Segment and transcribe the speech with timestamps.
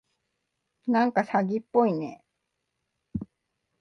[0.87, 2.23] なんか詐欺っぽいね。